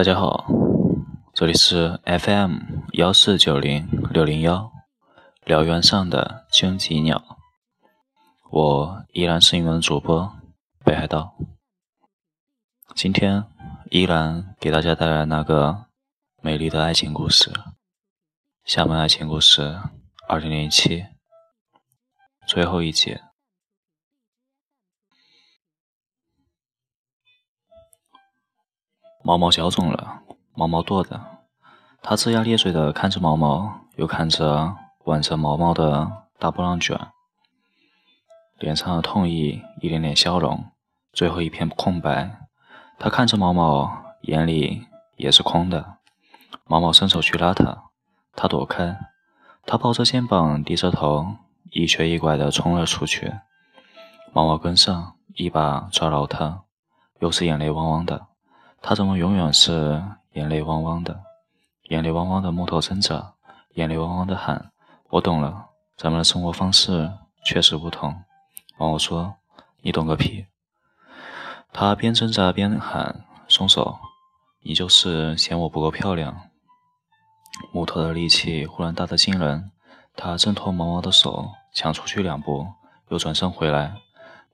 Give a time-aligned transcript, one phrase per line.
[0.00, 0.46] 大家好，
[1.34, 2.56] 这里是 FM
[2.92, 4.72] 幺四九零六零幺，
[5.44, 7.22] 辽源上的荆棘鸟，
[8.50, 10.32] 我依然是你们的主播
[10.82, 11.36] 北海道。
[12.94, 13.44] 今天
[13.90, 15.84] 依然给大家带来那个
[16.40, 17.52] 美丽的爱情故事，
[18.64, 19.80] 厦门爱情故事
[20.26, 21.04] 二零零七
[22.46, 23.18] 最后一集。
[29.22, 30.22] 毛毛脚肿了，
[30.54, 31.20] 毛毛跺着，
[32.02, 34.74] 他龇牙咧嘴的看着毛毛，又看着
[35.04, 36.98] 挽着毛毛的大波浪卷，
[38.58, 40.64] 脸上的痛意一点点消融，
[41.12, 42.48] 最后一片空白。
[42.98, 45.98] 他看着毛毛，眼里也是空的。
[46.64, 47.90] 毛毛伸手去拉他，
[48.34, 48.96] 他躲开，
[49.66, 51.36] 他抱着肩膀，低着头，
[51.70, 53.34] 一瘸一拐的冲了出去。
[54.32, 56.62] 毛毛跟上，一把抓牢他，
[57.18, 58.28] 又是眼泪汪汪的。
[58.82, 61.20] 他怎么永远是眼泪汪汪的？
[61.84, 63.34] 眼泪汪汪的木头挣扎，
[63.74, 64.70] 眼泪汪汪的喊
[65.10, 67.12] ：“我懂了，咱们的生活方式
[67.44, 68.22] 确实不同。”
[68.78, 69.34] 毛毛说
[69.82, 70.46] ：“你懂个屁！”
[71.72, 73.98] 他边挣扎边喊：“松手！
[74.62, 76.48] 你就是嫌我不够漂亮。”
[77.72, 79.70] 木头的力气忽然大得惊人，
[80.16, 82.66] 他挣脱毛毛的手，抢出去两步，
[83.08, 83.96] 又转身回来，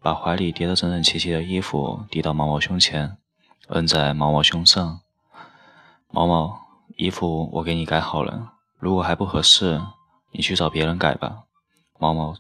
[0.00, 3.16] 把怀里叠得整整齐齐的衣服递到毛毛胸前。
[3.69, 5.00] 摁在毛毛胸上，
[6.09, 6.61] 毛毛，
[6.97, 9.83] 衣服我给你改好了，如果还不合适，
[10.31, 11.42] 你去找别人改吧。
[11.98, 12.37] 毛毛，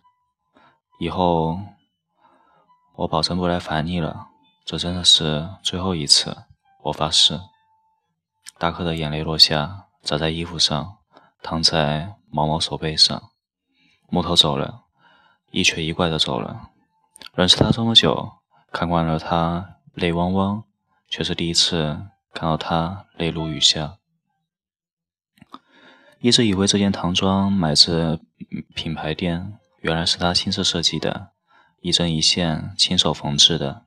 [1.00, 1.58] 以后
[2.94, 4.28] 我保证不来烦你了，
[4.64, 6.44] 这真的是最后一次，
[6.84, 7.40] 我发誓。
[8.56, 10.98] 大颗的眼泪落下，砸在衣服上，
[11.42, 13.30] 淌在毛毛手背上。
[14.08, 14.82] 木头走了，
[15.50, 16.70] 一瘸一拐的走了。
[17.34, 18.34] 认识他这么久，
[18.70, 20.62] 看惯了他泪汪汪。
[21.08, 23.98] 却是第一次看到他泪如雨下。
[26.20, 28.20] 一直以为这件唐装买自
[28.74, 31.28] 品牌店，原来是他亲自设计的，
[31.80, 33.84] 一针一线亲手缝制的。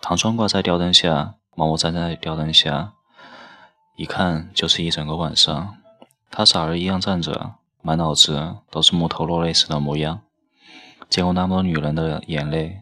[0.00, 2.94] 唐装挂在吊灯下，毛毛站在吊灯下，
[3.96, 5.76] 一看就是一整个晚上。
[6.30, 10.22] 他傻儿一样站着，满脑子都是木头落泪时的模样。
[11.10, 12.81] 见过那么多女人的眼泪。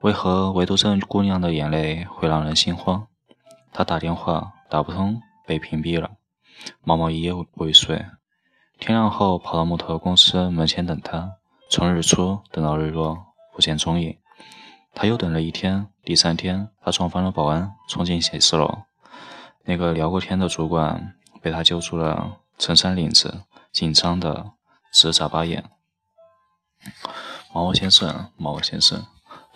[0.00, 3.08] 为何唯独这姑娘的眼泪会让人心慌？
[3.72, 6.12] 她打电话打不通，被屏蔽了。
[6.84, 8.06] 毛毛一夜未睡，
[8.78, 11.32] 天亮后跑到木头公司门前等她，
[11.68, 14.16] 从日出等到日落，不见踪影。
[14.94, 18.82] 他又等了一天，第三天，他撞翻了保安，冲进写字楼。
[19.64, 23.42] 那个聊过天的主管被他揪住了衬衫领子，
[23.72, 24.52] 紧张的
[24.92, 25.64] 直眨巴眼。
[27.52, 29.04] 毛毛先生，毛毛先生。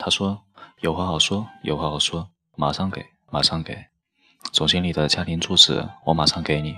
[0.05, 0.43] 他说
[0.83, 3.85] ：“有话好说，有话好说，马上给，马上给。
[4.51, 6.75] 总经理的家庭住址，我马上给你。”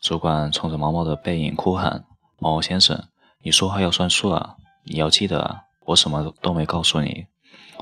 [0.00, 2.04] 主管冲着毛毛的背影哭喊
[2.38, 3.08] ：“毛毛先生，
[3.42, 4.54] 你说话要算数啊！
[4.84, 7.26] 你要记得啊，我什么都没告诉你。”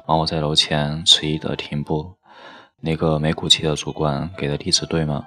[0.08, 2.14] 毛毛在楼前迟疑的停步。
[2.80, 5.26] 那个没骨气的主管给的地址对吗？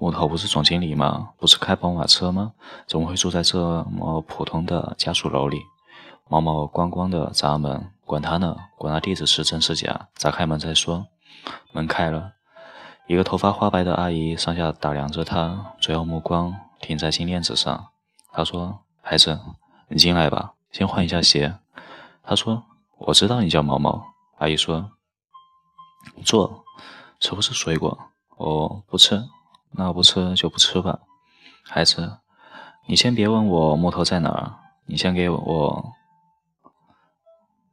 [0.00, 1.30] 木头不是总经理吗？
[1.38, 2.54] 不是开宝马车吗？
[2.88, 5.60] 怎么会住在这么普通的家属楼里？
[6.28, 7.92] 毛毛咣咣的砸门。
[8.10, 11.06] 管他呢，管他地址是真是假，砸开门再说。
[11.70, 12.32] 门开了，
[13.06, 17.86] 一个头发花白的阿姨上下打量着他，最后目光停在金链子上。
[18.32, 19.38] 她说：“孩子，
[19.86, 21.56] 你进来吧，先换一下鞋。”
[22.24, 22.64] 他说
[22.98, 24.04] ：“我知道你叫毛毛。”
[24.38, 24.90] 阿姨说
[26.26, 26.64] ：“坐，
[27.20, 27.96] 吃不吃水果
[28.38, 29.22] ？”“我不吃。
[29.70, 30.98] ”“那不吃就不吃吧。
[31.62, 32.18] ”“孩子，
[32.86, 34.56] 你先别问我木头在哪儿，
[34.86, 35.92] 你先给我。”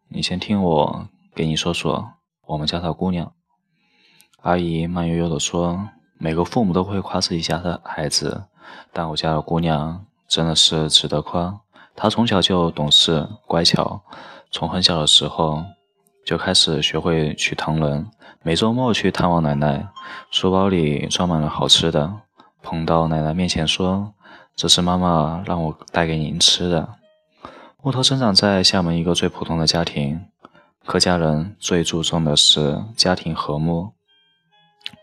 [0.09, 2.13] 你先听我给你说说
[2.45, 3.33] 我们家的姑娘。
[4.41, 8.45] 阿姨慢悠悠地说：“每个父母都会夸自己家的孩子，
[8.93, 11.59] 但我家的姑娘真的是值得夸。
[11.93, 14.01] 她从小就懂事乖巧，
[14.49, 15.61] 从很小的时候
[16.25, 18.09] 就开始学会去疼人，
[18.41, 19.89] 每周末去探望奶奶，
[20.31, 22.21] 书包里装满了好吃的，
[22.61, 24.13] 捧到奶奶面前说
[24.55, 26.87] ：‘这是妈妈让我带给您吃的。’”
[27.83, 30.25] 木头生长在厦门一个最普通的家庭，
[30.83, 33.91] 客家人最注重的是家庭和睦。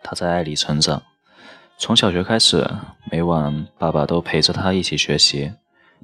[0.02, 1.00] 他在爱里成长，
[1.78, 2.68] 从小学开始，
[3.10, 5.52] 每晚爸爸都陪着他一起学习，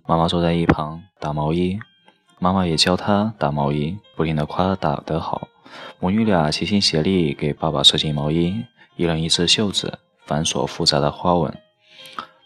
[0.06, 1.78] 妈妈坐在一旁打毛衣，
[2.38, 5.48] 妈妈也教他打毛衣，不停地夸他打得好。
[5.98, 8.64] 母女俩齐心协力给爸爸设计毛衣，
[8.94, 11.52] 一人一只袖子，繁琐复杂的花纹。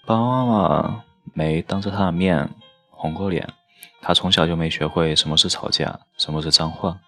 [0.07, 1.05] 爸爸妈妈
[1.35, 2.49] 没当着他的面
[2.91, 3.47] 红过脸。
[4.01, 6.99] 他从小就没学会什么是吵架，什么是脏话。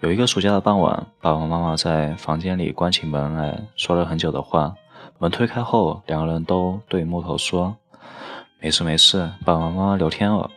[0.00, 4.74] 有一个暑假的傍晚，爸爸妈妈在房间里关起门来说了很久的话，
[5.18, 7.76] 门推开后，两个人都对木头说
[8.62, 10.50] ：“没事没事，爸爸妈妈聊天了。”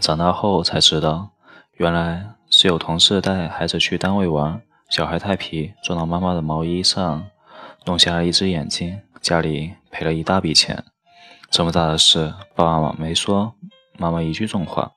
[0.00, 1.30] 长大后才知道，
[1.78, 4.60] 原来是有同事带孩子去单位玩，
[4.90, 7.26] 小孩太皮，撞到妈妈的毛衣上，
[7.86, 10.84] 弄瞎了一只眼睛，家里赔了一大笔钱。
[11.50, 13.54] 这么大的事，爸爸妈妈没说
[14.00, 14.92] 妈妈一句重话，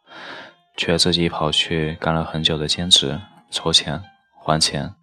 [0.77, 3.19] 却自己跑去干了很久的兼职，
[3.51, 4.01] 筹钱
[4.41, 4.95] 还钱。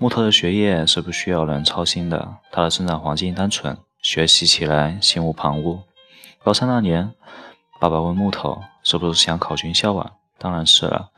[0.00, 5.78] 木头的学业是不需要人操心的，他的生长环境单纯，学习起来心无旁骛。
[6.42, 7.12] 高三那年，
[7.80, 10.14] 爸爸问木头是不是想考军校啊？
[10.38, 11.10] 当然是了，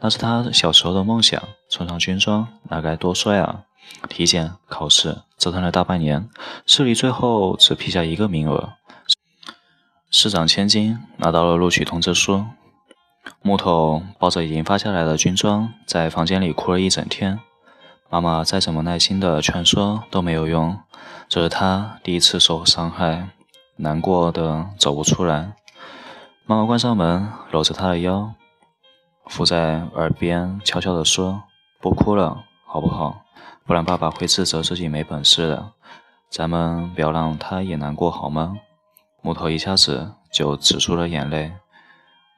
[0.00, 1.42] 那是他小时候的梦想。
[1.68, 3.64] 穿上军装，那该多帅啊！
[4.08, 6.30] 体检、考试，折腾了大半年，
[6.66, 8.72] 市里最后只批下一个名额，
[10.16, 12.44] 市长千金，拿到了录取通知书。
[13.42, 17.40] 木头抱着已经发下来的军装，在房间里哭了一整天。
[18.08, 20.78] 妈妈再怎么耐心的劝说都没有用，
[21.28, 23.30] 这是他第一次受伤害，
[23.78, 25.54] 难过的走不出来。
[26.46, 28.34] 妈妈关上门，搂着他的腰，
[29.26, 31.42] 附在耳边悄悄地说
[31.82, 33.24] ：“不哭了，好不好？
[33.66, 35.72] 不然爸爸会自责自己没本事的。
[36.30, 38.54] 咱们不要让他也难过，好吗？”
[39.24, 41.50] 木头一下子就止住了眼泪，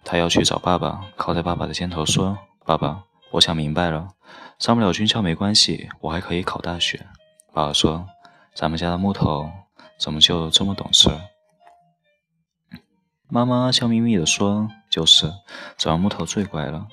[0.04, 3.02] 他要去找爸爸，靠在爸爸的肩头说：“爸爸。”
[3.32, 4.10] 我想明白了，
[4.60, 7.04] 上不了军校没关系，我还可以考大学。
[7.52, 8.06] 爸爸说
[8.54, 9.50] ：“咱们家的木头
[9.98, 11.10] 怎么就这么懂事？”
[13.28, 15.32] 妈妈笑眯眯地说：“就是，
[15.76, 16.86] 这让木头最乖了。”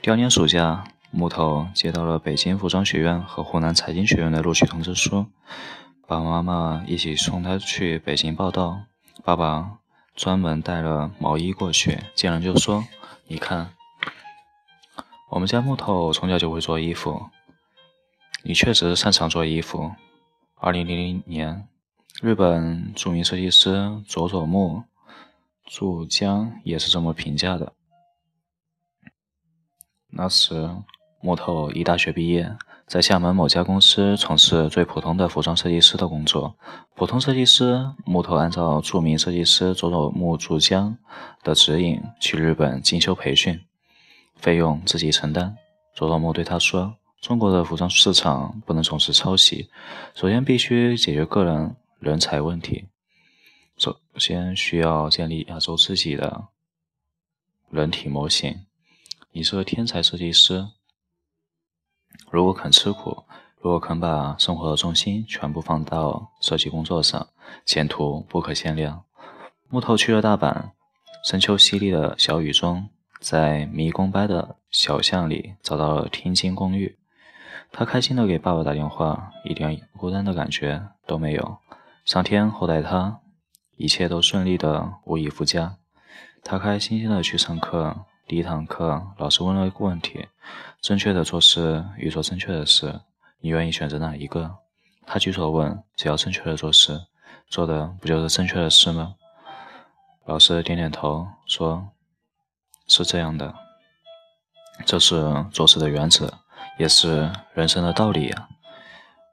[0.00, 5.26] 第二年暑假，木头接到了北京服装学院和湖南财经学院的录取通知书，
[6.08, 8.80] 爸爸妈妈一起送他去北京报道。
[9.22, 9.78] 爸爸
[10.14, 12.84] 专门带了毛衣过去，见人就说
[13.28, 13.74] ：“你看。”
[15.30, 17.30] 我们家木头从小就会做衣服，
[18.42, 19.92] 你确实擅长做衣服。
[20.56, 21.68] 二零零零年，
[22.20, 24.82] 日本著名设计师佐佐木
[25.64, 27.72] 助江也是这么评价的。
[30.08, 30.68] 那时，
[31.20, 32.56] 木头一大学毕业，
[32.90, 36.56] 在厦门某家公司从事最普通的服装设计师的工作。
[36.96, 40.98] 普通设计师，木头按照著名设计师佐佐木助江
[41.44, 43.60] 的指引去日本进修培训。
[44.34, 45.56] 费用自己承担。
[45.94, 49.70] 佐佐木对他说：“中国的服装市场不能总是抄袭，
[50.16, 52.88] 首先必须解决个人人才问题。
[53.76, 56.48] 首先需要建立亚洲自己的
[57.70, 58.66] 人体模型。
[59.30, 60.66] 你是个天才设计师，
[62.30, 63.24] 如果肯吃苦，
[63.60, 67.26] 如果肯把生活的重心全部放到设计工作上，
[67.66, 69.02] 前途不可限量。”
[69.68, 70.70] 木头去了大阪，
[71.24, 72.88] 深秋淅沥的小雨中。
[73.20, 76.96] 在迷宫般的小巷里找到了天津公寓，
[77.70, 81.58] 他开心的给爸爸打电话，一点孤单的感觉都没有。
[82.06, 83.20] 上天厚待他，
[83.76, 85.76] 一切都顺利的无以复加。
[86.42, 90.28] 他开开心心的去上课，第一堂课老师问了一个问题：
[90.80, 93.00] 正确的做事与做正确的事，
[93.40, 94.58] 你愿意选择哪一个？
[95.04, 97.06] 他举手问：只要正确的做事，
[97.48, 99.16] 做的不就是正确的事吗？
[100.26, 101.88] 老师点点头说。
[102.86, 103.52] 是这样的，
[104.86, 106.32] 这是做事的原则，
[106.78, 108.48] 也是人生的道理呀。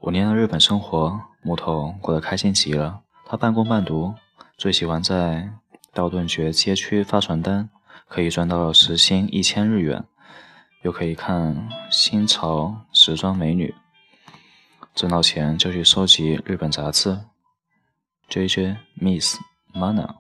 [0.02, 3.02] 五年的日本生活，木头过得开心极了。
[3.28, 4.16] 他半工半读，
[4.58, 5.52] 最喜欢在
[5.94, 7.70] 道顿崛街区发传单，
[8.08, 10.06] 可以赚到时薪一千日元，
[10.82, 13.76] 又可以看新潮时装美女。
[14.96, 17.20] 挣到钱就去收集日本杂志
[18.30, 19.38] ，JJ Miss
[19.74, 20.16] Mana。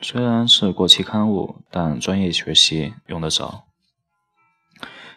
[0.00, 3.64] 虽然是过期刊物，但专业学习用得着。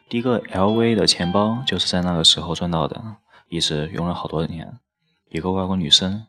[0.10, 3.18] 第一个 LV 的钱包就是在那个时候赚到的，
[3.48, 4.80] 一直用了好多年。
[5.30, 6.26] 一个外国女生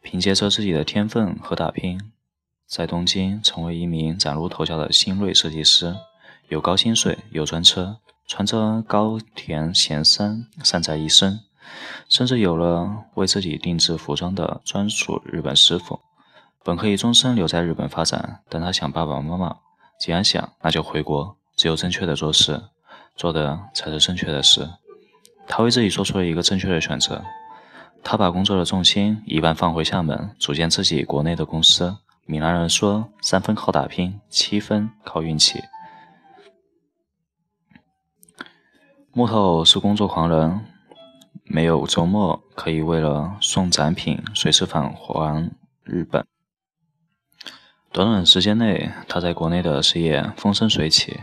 [0.00, 2.12] 凭借着自己的天分和打拼，
[2.68, 5.96] 在东京成为一名崭露头角的新锐设计师，
[6.48, 7.96] 有高薪水，有专车，
[8.26, 11.40] 穿着高田贤三善在一身，
[12.10, 15.98] 甚至有了为自己定制服装的专属日本师傅。
[16.62, 19.56] 本可以终身留在日本发展，但他想爸爸妈妈，
[19.98, 21.36] 既然想，那就回国。
[21.56, 22.62] 只有正确的做事，
[23.16, 24.68] 做的才是正确的事。
[25.46, 27.24] 他为自己做出了一个正确的选择。
[28.04, 31.96] 他把工作的重心一半放回厦门，组建自己国内的公司。
[32.30, 35.64] 闽南人说：“三分靠打拼，七分靠运气。”
[39.14, 40.60] 木头是工作狂人，
[41.44, 45.50] 没有周末可以为了送展品随时返还
[45.84, 46.26] 日本。
[47.90, 51.20] 短短时间内，他在国内的事业风生水起。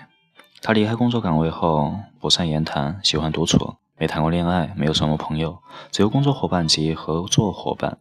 [0.64, 8.00] 他离开工作岗位后，不善言谈，喜欢独处，没谈过恋爱，没有什么朋友，只有工作伙伴及合作伙伴。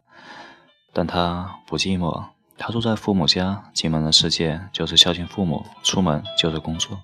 [0.94, 7.00] 但他不寂寞，他住在父母家，进门的世界就是孝敬父母，出门就是工作。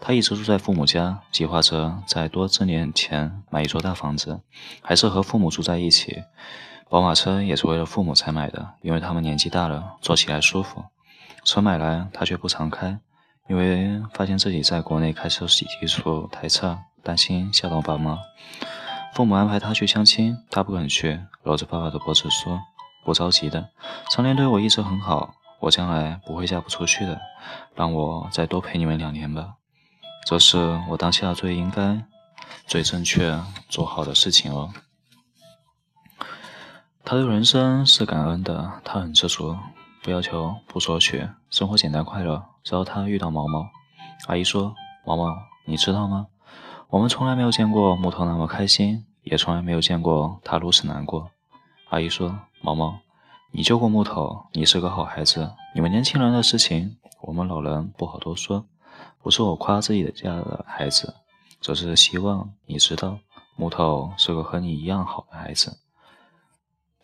[0.00, 4.40] 他一直住在父母家，计划着在多挣点钱买一座大房子，
[4.80, 6.22] 还是和父母住在一起。
[6.88, 10.84] 宝马车也是为了父母才买的，因为他们年纪大了，坐起来舒服。
[11.44, 12.98] 车买来他却不常开，
[13.48, 18.18] 因为发现自己在国内开车技术太差，担心吓到爸妈。
[19.14, 22.60] 父母安排他去相亲，他不肯去，搂着爸爸的脖子说
[23.06, 23.70] ：“不着急的，
[24.10, 27.20] 常年对我一直很好，我将来不会嫁不出去的，
[27.76, 29.54] 让我再多陪你们两年吧。
[30.26, 32.02] 这是我当下最应该、
[32.66, 34.72] 最正确做好的事情哦。”
[37.06, 39.56] 他对人生是感恩的，他很知足，
[40.02, 42.44] 不要求，不索取，生活简单快乐。
[42.64, 43.68] 直到他遇到毛毛，
[44.26, 44.74] 阿姨说
[45.06, 45.32] ：“毛毛，
[45.66, 46.26] 你知道吗？
[46.88, 51.30] 我们从来没有见过木头那么开心，也从来没有见过他如此难过。”
[51.88, 52.98] 阿姨说：“毛毛，
[53.52, 55.52] 你救过木头，你是个好孩子。
[55.72, 58.66] 你们年轻人的事情，我们老人不好多说。
[59.22, 61.14] 不是我夸自己的家的孩子，
[61.60, 63.20] 只是希望你知道，
[63.54, 65.78] 木头是个和你一样好的孩子。”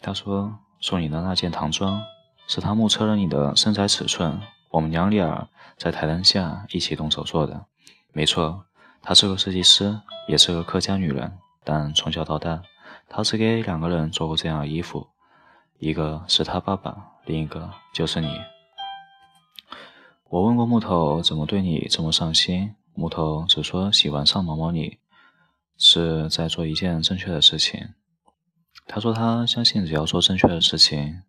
[0.03, 2.03] 他说：“送你的那件唐装，
[2.49, 7.67] 是他目测了你的身材尺寸，我们娘俩在台灯下一起动手做的。
[8.13, 8.65] 没错，
[9.01, 12.63] 她是个设计师，也是个客家女人，但从小到大，
[13.15, 15.09] 他只给两个人做过这样的衣服，
[15.79, 18.41] 一个是他爸爸，另一个就是你。
[20.31, 24.99] 我问过木头怎么对你这么上心，木头只说喜欢上毛毛你，
[25.77, 27.91] 是在做一件正确的事情。”
[28.89, 31.21] 他说：“他相信，只要做正确的事情，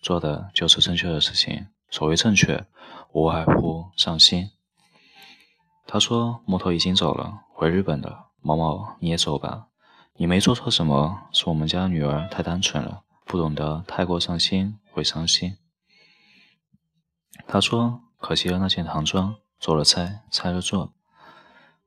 [0.00, 1.66] 做的就是正确的事情。
[1.90, 2.64] 所谓正确，
[3.10, 4.50] 无外乎上心。”
[5.88, 8.30] 他说：“木头已经走了，回日本了。
[8.40, 9.66] 毛毛，你也走吧。
[10.22, 15.56] 你没做错什么，是我们家女儿太单纯了，不懂得太过上心会伤心。”
[17.48, 20.92] 他说：“可惜了那件唐装，做了拆，拆了做。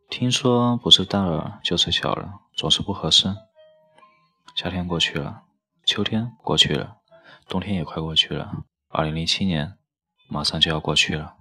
[0.09, 3.33] 听说不是大了就是小了，总是不合适。”
[4.53, 5.43] 夏天过去了，
[5.85, 6.97] 秋天过去了，
[7.47, 8.65] 冬天也快过去了。
[8.89, 9.77] 二零零七年
[10.27, 11.35] 马上就要过去了。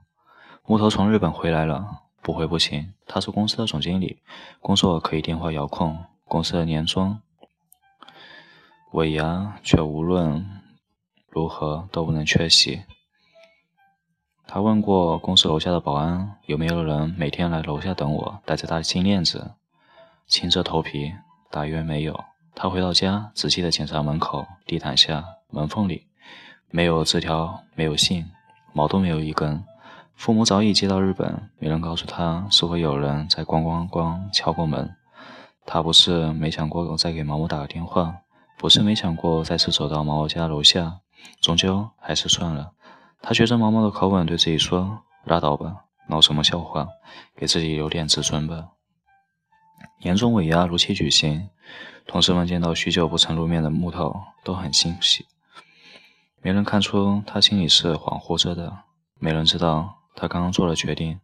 [0.65, 2.95] 木头从日本回来了，不回不行。
[3.05, 4.23] 他是公司的总经理，
[4.61, 6.05] 工作可以电话遥控。
[6.35, 7.21] 公司的年终
[8.91, 10.45] 尾牙却无论
[11.29, 12.83] 如何都不能缺席。
[14.45, 19.53] 他问过公司楼下的保安，有没有人每天来楼下等我，带着他的金链子，
[20.27, 21.15] 青着头皮，
[21.53, 22.25] 大约没有。
[22.53, 26.09] 他回到家，仔细地检查门口、地毯下、门缝里，
[26.69, 28.29] 没有字条，没有信，
[28.73, 29.65] 毛都没有一根。
[30.17, 34.97] 父母早已接到日本，没人告诉他是否有人在咣咣咣敲过门。
[35.67, 38.17] 他不是没想过再给毛毛打个电话，
[38.59, 41.01] 不是没想过再次走到毛毛家楼下，
[41.41, 42.73] 终究还是算了。
[43.21, 46.89] 他学着毛毛的口吻对自己说：“拉倒吧，闹什么笑话，
[47.35, 48.69] 给自己留点自尊吧。”
[50.03, 51.49] 年终尾牙如期举行。
[52.07, 55.25] 同事们见到许久不曾露面的木头，都很欣喜。
[56.43, 58.81] 没人看出他心里是恍惚着的，
[59.19, 61.19] 没人知道他刚刚做了决定，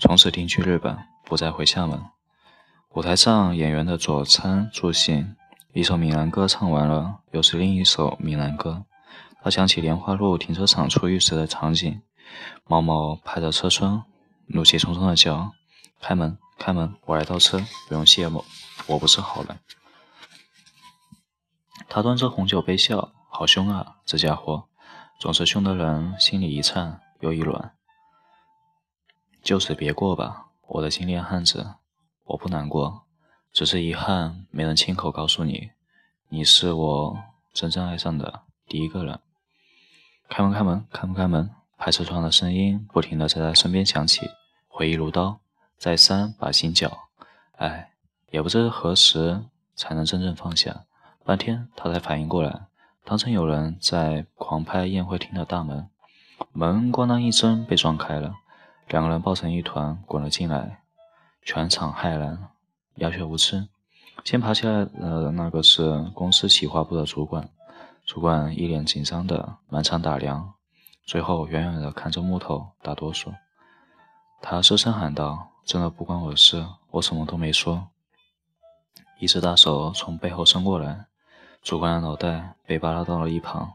[0.00, 2.02] 从此定居日本，不再回厦门。
[2.96, 5.36] 舞台上，演员的佐餐助兴，
[5.74, 8.86] 一首闽南歌唱完了，又是另一首闽南歌。
[9.42, 12.00] 他想起莲花路停车场出狱时的场景，
[12.64, 14.04] 毛毛拍着车窗，
[14.46, 15.52] 怒气冲冲的叫
[16.00, 18.42] ：“开门，开门，我来倒车，不用谢我，
[18.86, 19.58] 我不是好人。”
[21.90, 23.96] 他端着红酒杯笑，好凶啊！
[24.06, 24.68] 这家伙
[25.20, 27.74] 总是凶的人心里一颤又一软。
[29.42, 31.74] 就此别过吧，我的金莲汉子，
[32.26, 33.02] 我不难过，
[33.52, 35.70] 只是遗憾没能亲口告诉你，
[36.28, 37.18] 你是我
[37.52, 39.20] 真正爱上的第一个人。
[40.28, 41.50] 开门，开门，开门，开门！
[41.78, 44.30] 拍车窗的声音不停的在他身边响起，
[44.66, 45.38] 回忆如刀，
[45.76, 47.08] 再三把心绞。
[47.58, 47.92] 唉，
[48.30, 50.84] 也不知何时才能真正放下。
[51.22, 52.62] 半天，他才反应过来，
[53.04, 55.88] 当真有人在狂拍宴会厅的大门，
[56.52, 58.34] 门咣当一声被撞开了，
[58.88, 60.82] 两个人抱成一团滚了进来，
[61.46, 62.48] 全场骇然，
[62.96, 63.68] 鸦雀无声。
[64.24, 67.48] 先爬起来的那个是公司企划部的主管，
[68.04, 70.54] 主管一脸紧张的满场打量，
[71.04, 73.32] 最后远远的看着木头打哆嗦，
[74.42, 77.90] 他失声喊道：“真的不关我的事，我什么都没说。”
[79.20, 81.06] 一只大手从背后伸过来。
[81.62, 83.74] 主管的脑袋被扒拉到了一旁，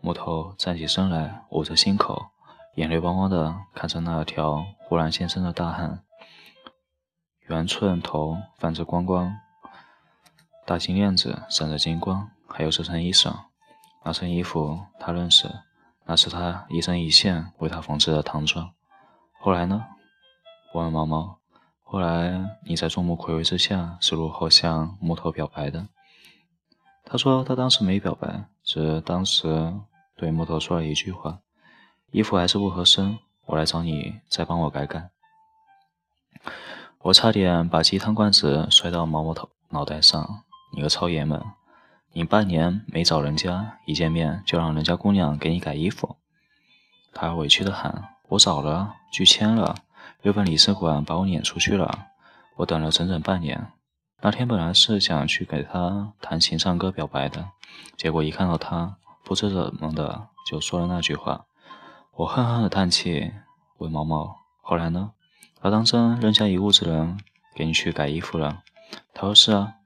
[0.00, 2.28] 木头站起身来，捂着心口，
[2.76, 6.02] 眼泪汪汪的看着那条忽然现身的大汉，
[7.48, 9.38] 圆寸头泛着光光，
[10.64, 13.34] 大金链子闪着金光，还有这身衣裳。
[14.02, 15.50] 那身衣服他认识，
[16.06, 18.72] 那是他一针一线为他缝制的唐装。
[19.38, 19.84] 后来呢？
[20.72, 21.38] 我问毛毛。
[21.82, 25.86] 后来你在众目睽睽之下是如何向木头表白的？
[27.04, 29.74] 他说他当时没表白，只当时
[30.16, 31.40] 对木头说了一句话
[32.10, 35.10] ：“衣服还是不合身，我来找你再帮我改改。”
[37.04, 40.42] 我差点把鸡汤罐子摔到毛毛头脑袋上。
[40.72, 41.44] 你个糙爷们，
[42.14, 46.16] 你半年没找人家，一见面就让人家姑娘给你改衣服。
[47.12, 49.74] 他委屈的喊：“我找了，拒签了，
[50.22, 52.06] 又被领事馆把我撵出去了。
[52.56, 53.66] 我等了整整半年。
[54.22, 57.50] 那天本来是想去给他弹琴唱歌表白的，
[57.98, 61.44] 结果一看到他，不知怎么的就说了那句话。
[62.16, 63.30] 我恨恨的叹气，
[63.76, 65.12] 问毛毛：后来呢？”
[65.64, 67.18] 他当真扔下一屋子人
[67.54, 68.62] 给你去改衣服了？
[69.14, 69.76] 他说是啊，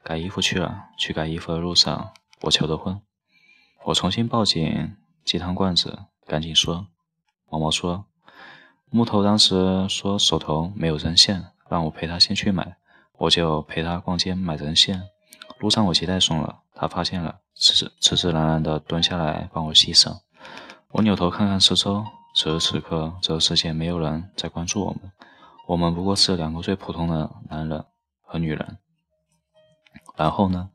[0.00, 0.84] 改衣服去了。
[0.96, 2.12] 去改衣服的路上，
[2.42, 3.02] 我求的婚。
[3.86, 6.86] 我重新抱紧鸡汤罐子，赶紧说。
[7.50, 8.04] 毛毛说，
[8.92, 12.76] 木头当时说手头没有针线，让我陪他先去买，
[13.18, 15.02] 我就陪他逛街买针线。
[15.58, 20.16] 路上我鞋带松了，他发现了，自自自然然地蹲下来帮我系上。
[20.90, 22.06] 我扭头看看四周。
[22.34, 25.12] 此时此刻，这个世界没有人在关注我们，
[25.68, 27.84] 我们不过是两个最普通的男人
[28.22, 28.78] 和女人。
[30.16, 30.70] 然后呢？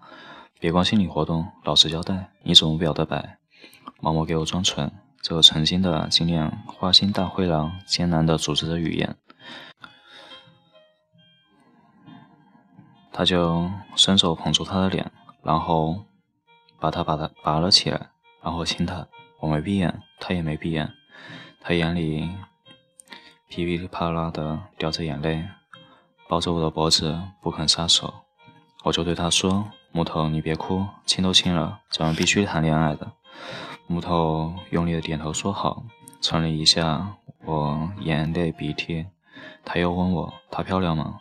[0.57, 3.39] 别光心理活动，老实交代，你怎么表的白？
[4.01, 9.15] 毛毛给我装纯，这个曾经的精炼花心大灰狼艰难地组织着语言。
[13.13, 15.11] 他就伸手捧住他的脸，
[15.43, 16.05] 然后
[16.79, 18.09] 把他把他拔了起来，
[18.41, 19.07] 然后亲他。
[19.39, 20.91] 我没闭眼，他也没闭眼。
[21.61, 22.29] 他眼里
[23.47, 25.43] 噼里啪啦的掉着眼泪，
[26.27, 28.13] 抱着我的脖子不肯撒手。
[28.83, 33.11] 我就对他说：“木头，你别哭，亲都亲了，咱们必须谈恋爱的。”
[33.87, 35.83] 木头用力的点头说好，
[36.21, 39.07] 蹭了一下我眼泪鼻涕。
[39.65, 41.19] 他又问我：“她漂亮吗？”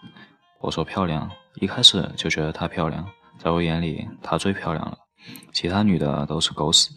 [0.60, 4.98] 我说：“漂亮。”一开始就觉得她漂亮，在我眼里她最漂亮了，
[5.52, 6.90] 其他女的都是狗屎。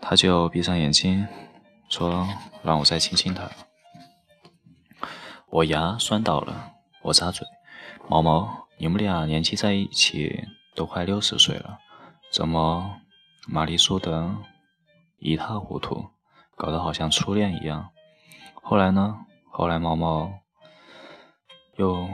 [0.00, 1.26] 他就闭上眼睛。
[1.96, 2.26] 说
[2.64, 3.48] 让我再亲亲他，
[5.48, 7.46] 我牙酸倒了，我咂嘴。
[8.08, 11.78] 毛毛，你们俩年纪在一起都快六十岁了，
[12.32, 12.96] 怎么
[13.46, 14.28] 玛丽说的
[15.20, 16.06] 一塌糊涂，
[16.56, 17.90] 搞得好像初恋一样？
[18.60, 19.16] 后来呢？
[19.52, 20.32] 后来毛毛
[21.76, 22.08] 又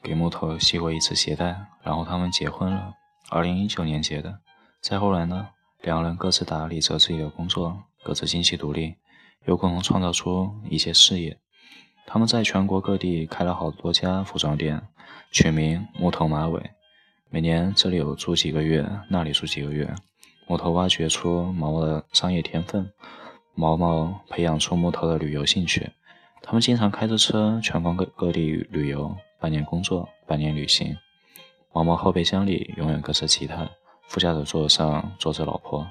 [0.00, 2.94] 给木头系过一次鞋带，然后他们结婚了，
[3.30, 4.38] 二零一九年结的。
[4.80, 5.48] 再后来呢？
[5.80, 8.94] 两人各自打理着自己的工作，各自经济独立。
[9.46, 11.38] 有可能创造出一些事业。
[12.06, 14.82] 他们在全国各地开了好多家服装店，
[15.30, 16.70] 取名“木头马尾”。
[17.30, 19.94] 每年这里有住几个月，那里住几个月。
[20.46, 22.90] 木头挖掘出毛毛的商业天分，
[23.54, 25.90] 毛毛培养出木头的旅游兴趣。
[26.40, 30.96] 他们经常开着车全国各各地旅游，半年工作，半年旅行。
[31.74, 33.68] 毛毛后备箱里永远搁着吉他，
[34.06, 35.86] 副驾驶座上坐着老婆。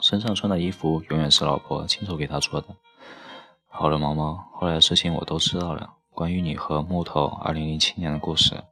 [0.00, 2.68] 身上穿的衣服永远是老婆亲手给他做的。
[3.68, 5.94] 好了，毛毛，后来的事情我都知道了。
[6.10, 8.64] 关于你和木头2007年的故事，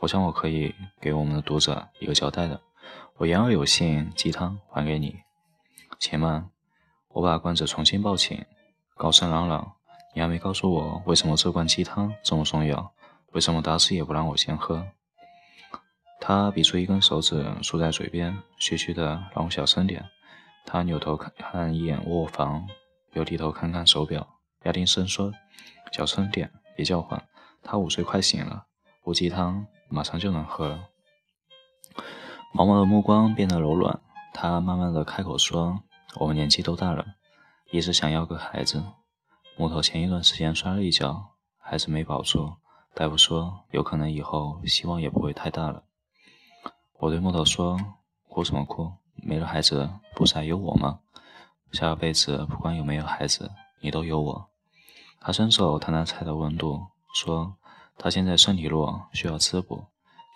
[0.00, 2.60] 我想我可以给我们的读者一个交代的。
[3.18, 5.16] 我言而有信，鸡汤还给你。
[5.98, 6.48] 且慢，
[7.08, 8.46] 我把罐子重新抱紧，
[8.96, 9.72] 高声嚷嚷
[10.14, 12.92] ：“你还没告诉我，为什么这罐鸡汤这么重要？
[13.32, 14.86] 为什么打死也不让我先喝？”
[16.20, 20.08] 他比出一根手指，竖在嘴边，嘘嘘的让我小声点。
[20.70, 22.68] 他扭头看看一眼卧房，
[23.14, 25.32] 又低头看看手表，压低声说
[25.90, 27.26] ：“小声点，别叫唤。
[27.62, 28.66] 他午睡快醒了，
[29.04, 30.90] 乌鸡汤马上就能喝了。”
[32.52, 33.98] 毛毛的目光变得柔软，
[34.34, 35.80] 他慢慢的开口说
[36.20, 37.02] ：“我们年纪都大了，
[37.70, 38.84] 一直想要个孩子。
[39.56, 42.52] 木头前一段时间摔了一跤，孩子没保住，
[42.94, 45.84] 大夫说有可能以后希望也不会太大了。”
[47.00, 47.78] 我对木头说
[48.28, 51.00] ：“哭什么哭？”没了孩子，不是还有我吗？
[51.72, 53.50] 下辈子不管有没有孩子，
[53.80, 54.48] 你都有我。
[55.20, 57.56] 他伸手探探菜的温度，说
[57.98, 59.84] ：“他现在身体弱，需要滋补。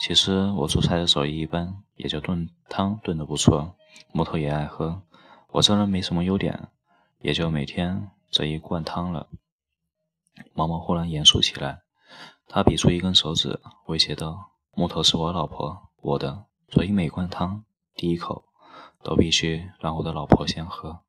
[0.01, 3.75] 其实我做菜的手艺一般，也就炖汤炖得不错。
[4.11, 5.03] 木头也爱喝，
[5.53, 6.69] 我这人没什么优点，
[7.21, 9.29] 也就每天这一罐汤了。”
[10.53, 11.83] 毛毛忽然严肃起来，
[12.49, 17.65] 他比出一根手指，威胁道：“木头是我老婆，我的，所以每罐汤
[17.95, 18.45] 第一口。”
[19.03, 21.01] 都必须让我的老婆先喝。